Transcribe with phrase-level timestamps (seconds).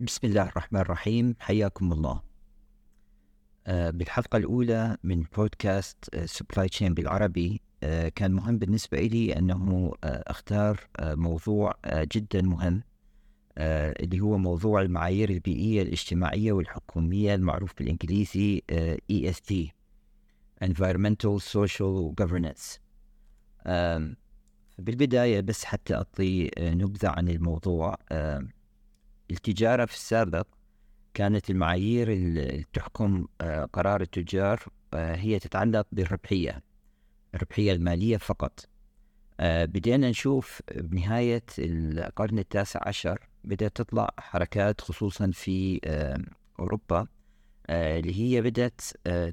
[0.00, 1.36] بسم الله الرحمن الرحيم.
[1.40, 2.22] حياكم الله.
[3.66, 7.60] آه، بالحلقة الأولى من بودكاست سبلاي تشين بالعربي.
[7.82, 12.82] آه، كان مهم بالنسبة لي أنه آه، أختار موضوع جدا مهم
[13.58, 18.62] اللي هو موضوع المعايير البيئية الاجتماعية والحكومية المعروف بالإنجليزي
[19.12, 19.54] ESG
[20.64, 22.81] Environmental Social Governance.
[24.78, 27.96] بالبداية بس حتى أعطي نبذة عن الموضوع.
[29.30, 30.46] التجارة في السابق
[31.14, 34.62] كانت المعايير اللي تحكم آه، قرار التجار
[34.94, 36.62] آه، هي تتعلق بالربحية
[37.34, 38.68] الربحية المالية فقط.
[39.40, 45.80] آه، بدينا نشوف بنهاية القرن التاسع عشر بدأت تطلع حركات خصوصا في
[46.60, 47.06] أوروبا
[47.70, 48.80] اللي هي بدأت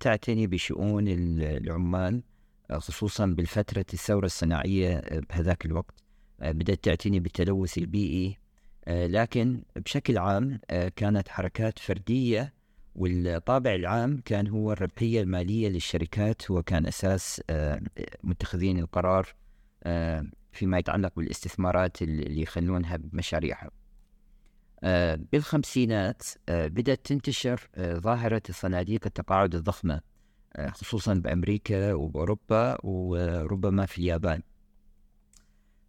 [0.00, 2.22] تعتني بشؤون العمال
[2.72, 5.94] خصوصا بالفترة الثورة الصناعية بهذاك الوقت
[6.38, 8.44] بدأت تعتني بالتلوث البيئي.
[8.88, 12.54] آه، لكن بشكل عام آه، كانت حركات فردية
[12.94, 17.80] والطابع العام كان هو الربحية المالية للشركات هو كان أساس آه،
[18.24, 19.28] متخذين القرار
[20.52, 23.70] فيما يتعلق بالاستثمارات اللي يخلونها بمشاريعهم
[25.32, 30.00] بالخمسينات بدأت تنتشر ظاهرة صناديق التقاعد الضخمة.
[30.70, 34.42] خصوصا بأمريكا وبأوروبا وربما في اليابان.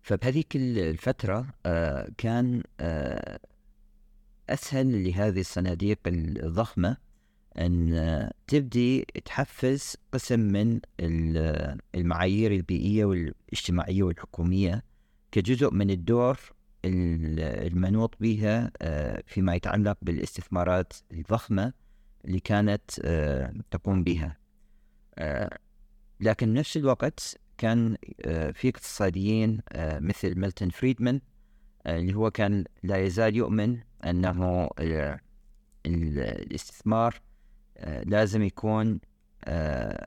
[0.05, 3.39] فبهذيك الفترة آه، كان آه،
[4.49, 6.97] أسهل لهذه الصناديق الضخمة
[7.57, 10.79] أن آه، تبدي تحفز قسم من
[11.95, 14.83] المعايير البيئية والاجتماعية والحكومية
[15.31, 16.39] كجزء من الدور
[16.85, 18.71] المنوط بها
[19.27, 21.73] فيما يتعلق بالاستثمارات الضخمة
[22.25, 22.91] اللي كانت
[23.71, 24.44] تقوم بها.
[26.19, 31.21] لكن نفس الوقت كان آه، في اقتصاديين آه، مثل ميلتون فريدمان
[31.85, 34.69] آه، اللي هو كان لا يزال يؤمن أنه
[35.85, 37.21] الاستثمار
[38.05, 38.99] لازم يكون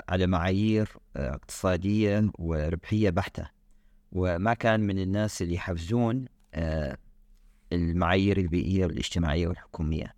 [0.09, 3.51] على معايير اقتصادية وربحية بحتة.
[4.13, 6.25] وما كان من الناس اللي يحفزون
[7.73, 10.15] المعايير البيئية والاجتماعية والحكومية.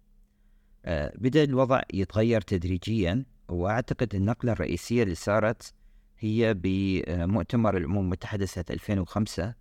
[1.15, 3.25] بدأ الوضع يتغير تدريجيا.
[3.51, 5.75] وأعتقد النقلة الرئيسية اللي صارت
[6.19, 9.55] هي بمؤتمر الأمم المتحدة سنة 2005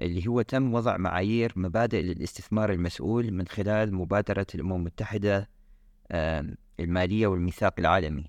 [0.00, 5.48] اللي هو تم وضع معايير مبادئ للاستثمار المسؤول من خلال مبادرة الأمم المتحدة
[6.80, 8.24] المالية والميثاق العالمي.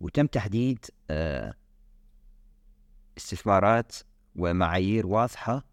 [0.00, 0.84] وتم تحديد
[3.18, 3.96] استثمارات
[4.36, 5.64] ومعايير واضحة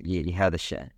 [0.00, 0.90] لهذا الشأن.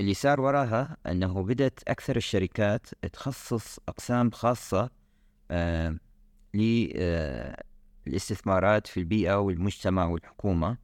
[0.00, 4.90] اللي صار وراها أنه بدأت أكثر الشركات تخصص أقسام خاصة
[6.54, 10.78] للاستثمارات في البيئة والمجتمع والحكومة.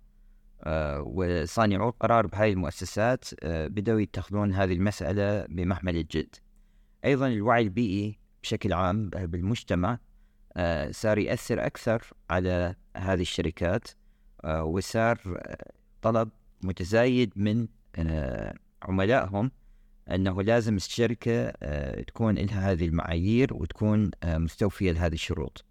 [0.62, 6.37] آه، وصانعو القرار بهذه المؤسسات آه، بدأوا يتخذون هذه المسألة بمحمل الجد.
[7.04, 9.98] أيضا الوعي البيئي بشكل عام بالمجتمع
[10.56, 13.88] آه، صار يأثر أكثر على هذه الشركات
[14.44, 15.41] وصار
[16.03, 16.31] طلب
[16.62, 17.66] متزايد من
[18.86, 19.50] عملائهم
[20.10, 25.64] أنه لازم الشركة آه، تكون لها هذه المعايير وتكون آه، مستوفية لهذه الشروط.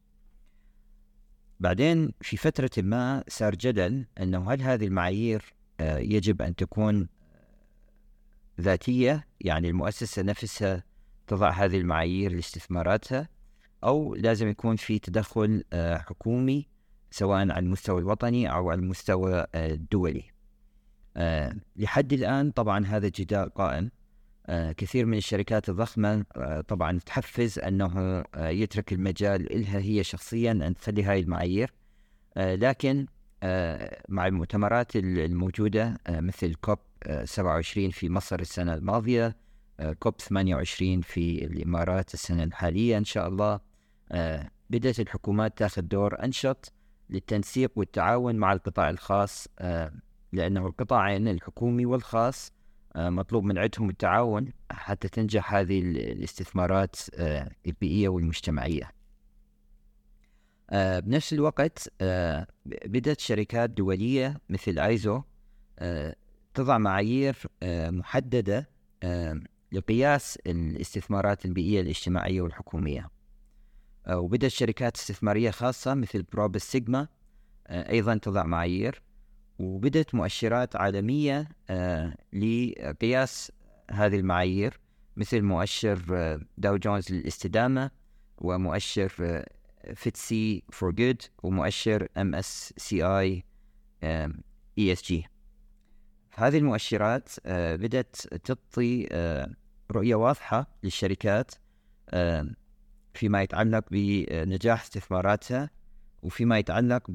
[1.60, 7.08] بعدين في فترة ما صار جدل أنه هل هذه المعايير آه، يجب أن تكون
[8.62, 10.84] ذاتية يعني المؤسسة نفسها
[11.28, 13.30] تضع هذه المعايير لاستثماراتها
[13.84, 16.68] أو لازم يكون في تدخل حكومي
[17.12, 20.35] سواء على المستوى الوطني أو على المستوى الدولي.
[21.76, 23.92] لحد الآن طبعا هذا الجدال قائم.
[24.48, 30.52] آه، كثير من الشركات الضخمة آه، طبعا تحفز أنه آه، يترك المجال إلها هي شخصيا
[30.52, 31.74] أن تخلي هاي المعايير.
[32.38, 33.06] لكن
[34.10, 36.80] مع المؤتمرات الموجودة مثل كوب
[37.24, 39.36] 27 في مصر السنة الماضية
[40.00, 43.60] كوب 28 في الإمارات السنة الحالية إن شاء الله.
[44.70, 46.74] بدأت الحكومات تاخذ دور أنشط
[47.10, 49.48] للتنسيق والتعاون مع القطاع الخاص.
[50.36, 52.52] لأنه القطاعين الحكومي والخاص
[52.96, 58.92] آه، مطلوب من عندهم التعاون حتى تنجح هذه الاستثمارات آه، البيئية والمجتمعية.
[60.70, 61.90] آه، بنفس الوقت
[62.66, 65.22] بدأت شركات دولية مثل آيزو
[66.54, 68.70] تضع معايير محددة
[69.72, 73.10] لقياس الاستثمارات البيئية الاجتماعية والحوكمية.
[74.10, 77.08] وبدأت شركات استثمارية خاصة مثل بروب سيجما
[77.70, 79.02] أيضا تضع معايير.
[79.60, 83.52] وبدت مؤشرات عالمية آه، لقياس
[83.92, 84.80] هذه المعايير
[85.18, 87.92] مثل مؤشر آه، داو جونز للاستدامة
[88.38, 89.44] ومؤشر
[89.96, 93.44] FTSE4Good ومؤشر ام اس سي اي
[94.78, 95.28] اي اس جي
[96.38, 99.54] هذه المؤشرات آه، بدأت تعطي آه،
[99.92, 101.52] رؤية واضحة للشركات
[102.10, 102.50] آه،
[103.14, 105.70] فيما يتعلق بنجاح استثماراتها
[106.24, 107.12] وفيما يتعلق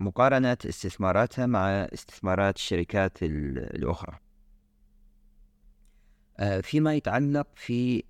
[0.00, 4.18] بمقارنة استثماراتها مع استثمارات الشركات الأخرى.
[6.62, 8.02] فيما يتعلق في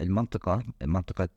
[0.00, 1.28] المنطقة منطقة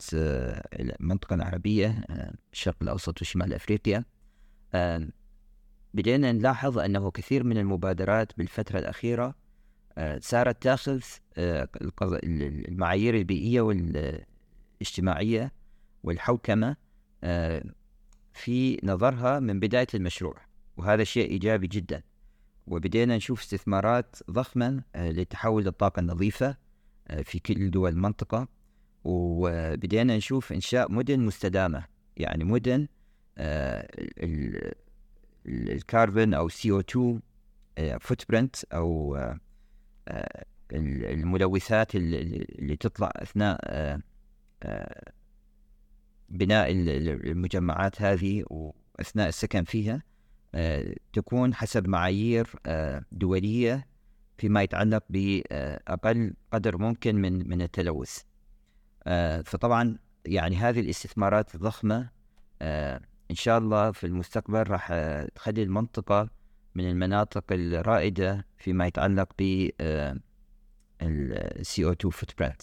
[0.72, 2.04] المنطقة العربية
[2.52, 4.04] الشرق الأوسط وشمال أفريقيا.
[5.94, 9.34] بدينا نلاحظ أنه كثير من المبادرات بالفترة الأخيرة
[9.98, 11.00] آه، صارت تأخذ
[11.36, 11.68] آه،
[12.24, 15.52] المعايير البيئية والإجتماعية
[16.02, 16.76] والحوكمة
[17.24, 17.64] آه،
[18.34, 20.36] في نظرها من بداية المشروع
[20.76, 22.02] وهذا شيء إيجابي جدا.
[22.66, 26.56] وبدينا نشوف استثمارات ضخمة لتحول للطاقة النظيفة
[27.22, 28.48] في كل دول المنطقة.
[29.04, 31.84] وبدينا نشوف إنشاء مدن مستدامة
[32.16, 32.88] يعني مدن
[35.46, 39.38] الكاربون أو CO2 footprint آه،
[40.08, 45.12] آه، الملوثات اللي تطلع أثناء آه،
[46.28, 50.02] بناء المجمعات هذه وأثناء السكن فيها
[51.12, 52.46] تكون حسب معايير
[53.12, 53.86] دولية
[54.38, 58.22] فيما يتعلق باقل قدر ممكن من من التلوث.
[59.44, 62.10] فطبعا يعني هذه الاستثمارات الضخمة
[63.30, 64.92] إن شاء الله في المستقبل راح
[65.34, 66.30] تخلي المنطقة
[66.74, 69.68] من المناطق الرائدة فيما يتعلق ب
[71.02, 72.62] ال CO2 footprint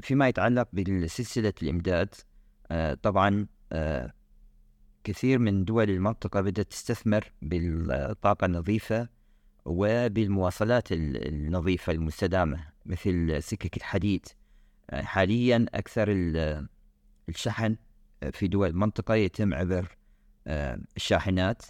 [0.00, 2.14] فيما يتعلق بسلسلة الإمداد
[2.70, 4.12] آه، طبعا آه،
[5.04, 9.08] كثير من دول المنطقة بدأت تستثمر بالطاقة النظيفة
[9.64, 14.26] وبالمواصلات النظيفة المستدامة مثل سكك الحديد.
[14.90, 16.06] آه، حاليا أكثر
[17.28, 17.76] الشحن
[18.32, 19.96] في دول المنطقة يتم عبر
[20.96, 21.62] الشاحنات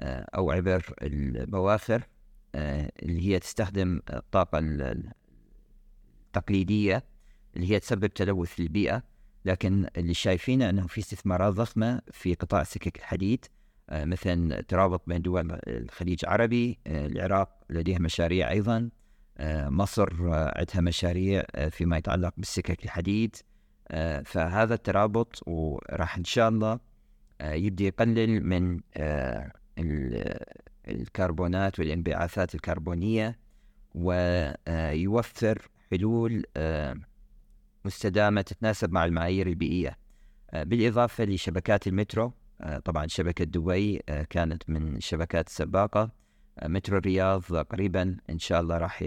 [0.00, 2.02] أو عبر البواخر
[2.54, 4.58] اللي هي تستخدم الطاقة
[6.28, 7.11] التقليدية.
[7.56, 9.02] اللي هي تسبب تلوث للبيئة
[9.44, 13.44] لكن اللي شايفينه أنه في استثمارات ضخمة في قطاع سكك الحديد
[13.92, 18.90] مثلا ترابط بين دول الخليج العربي العراق لديها مشاريع أيضا
[19.68, 23.36] مصر عندها مشاريع فيما يتعلق بالسكك الحديد
[23.92, 26.80] آه، فهذا الترابط وراح إن شاء الله
[27.40, 29.52] آه، يبدي يقلل من آه،
[30.88, 33.38] الكربونات والانبعاثات الكربونية
[33.94, 36.44] ويوفر حلول
[37.84, 39.98] مستدامة تتناسب مع المعايير البيئية.
[40.52, 42.32] بالإضافة لشبكات المترو
[42.84, 46.10] طبعا شبكة دبي كانت من الشبكات السباقه
[46.64, 49.04] مترو الرياض قريبا إن شاء الله راح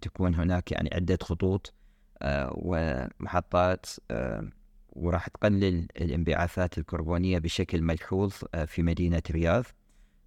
[0.00, 1.74] تكون هناك يعني عدة خطوط
[2.22, 4.50] آه، ومحطات آه،
[4.92, 9.64] وراح تقلل الانبعاثات الكربونية بشكل ملحوظ آه، في مدينة الرياض.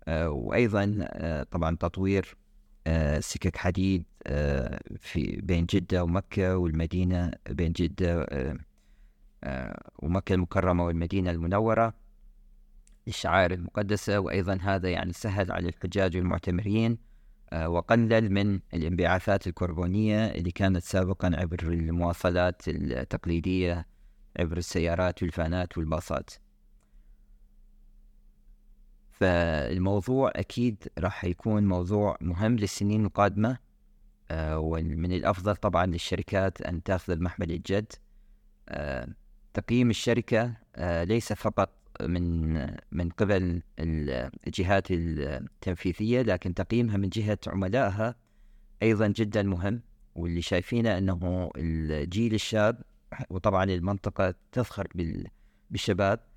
[0.07, 1.07] وأيضا
[1.51, 2.37] طبعا تطوير
[3.19, 4.03] سكك حديد
[4.99, 8.27] في بين جدة ومكة والمدينة بين جدة
[9.99, 11.93] ومكة المكرمة والمدينة المنورة
[13.07, 16.97] للشعائر المقدسة وأيضا هذا يعني سهل على الحجاج والمعتمرين
[17.53, 23.85] آه، وقلل من الانبعاثات الكربونية اللي كانت سابقا عبر المواصلات التقليدية
[24.39, 26.29] عبر السيارات والفانات والباصات.
[29.21, 33.57] فالموضوع أكيد راح يكون موضوع مهم للسنين القادمة
[34.31, 37.93] آه، ومن الأفضل طبعا للشركات أن تأخذ المحمل الجد.
[38.69, 39.07] آه،
[39.53, 40.53] تقييم الشركة
[41.03, 41.69] ليس فقط
[42.01, 42.53] من
[42.91, 48.15] من قبل الجهات التنفيذية لكن تقييمها من جهة عملائها
[48.83, 49.81] أيضا جدا مهم.
[50.15, 52.81] واللي شايفينه أنه الجيل الشاب
[53.29, 54.87] وطبعا المنطقة تفخر
[55.69, 56.19] بالشباب.
[56.19, 56.30] آه،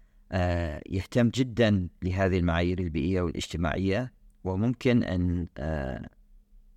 [0.87, 4.13] يهتم جدا لهذه المعايير البيئية والاجتماعية
[4.45, 6.09] وممكن أن آه،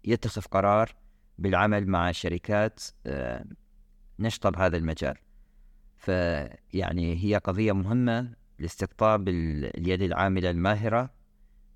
[0.05, 0.95] يتخذ قرار
[1.37, 3.45] بالعمل مع شركات آه،
[4.19, 5.15] نشطة بهذا المجال.
[5.97, 11.09] فيعني هي قضية مهمة لاستقطاب اليد العاملة الماهرة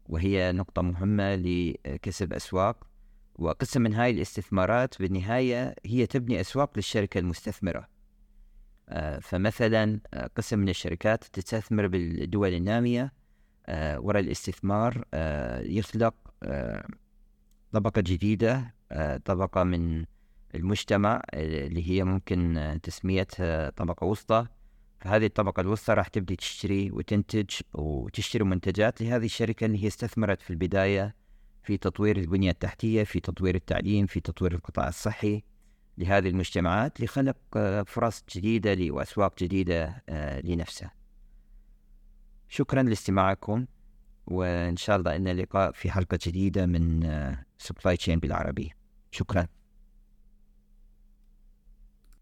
[0.05, 2.87] وهي نقطة مهمة لكسب أسواق.
[3.35, 7.79] وقسم من هاي الاستثمارات بالنهاية هي تبني أسواق للشركة المستثمرة.
[7.79, 8.00] آه،
[9.21, 13.13] فمثلا آه، قسم من الشركات تستثمر بالدول النامية
[13.65, 15.05] آه، وراء الاستثمار
[15.63, 16.13] يخلق
[17.71, 18.75] طبقة جديدة
[19.25, 20.05] طبقة من
[20.55, 24.47] المجتمع اللي هي ممكن تسميتها طبقة وسطى.
[24.99, 30.49] فهذه الطبقة الوسطى راح تبدي تشتري وتنتج وتشتري منتجات لهذه الشركة اللي هي استثمرت في
[30.49, 31.15] البداية
[31.63, 35.43] في تطوير البنية التحتية في تطوير التعليم في تطوير القطاع الصحي.
[35.97, 40.91] لهذه المجتمعات لخلق آه، فرص جديدة وأسواق جديدة آه، لنفسها.
[42.47, 43.65] شكرا لاستماعكم
[44.27, 47.09] وإن شاء الله إن اللقاء في حلقة جديدة من
[47.57, 48.73] سبلاي تشين بالعربي
[49.11, 49.47] شكرا.